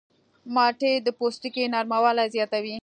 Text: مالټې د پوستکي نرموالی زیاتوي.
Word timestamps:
مالټې 0.55 0.91
د 1.05 1.07
پوستکي 1.19 1.63
نرموالی 1.73 2.25
زیاتوي. 2.35 2.75